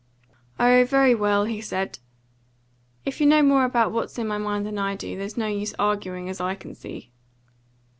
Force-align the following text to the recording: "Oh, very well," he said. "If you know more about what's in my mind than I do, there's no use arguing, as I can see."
"Oh, 0.59 0.83
very 0.83 1.13
well," 1.13 1.45
he 1.45 1.61
said. 1.61 1.99
"If 3.05 3.21
you 3.21 3.27
know 3.27 3.43
more 3.43 3.65
about 3.65 3.91
what's 3.91 4.17
in 4.17 4.27
my 4.27 4.39
mind 4.39 4.65
than 4.65 4.79
I 4.79 4.95
do, 4.95 5.15
there's 5.15 5.37
no 5.37 5.45
use 5.45 5.75
arguing, 5.77 6.27
as 6.27 6.41
I 6.41 6.55
can 6.55 6.73
see." 6.73 7.11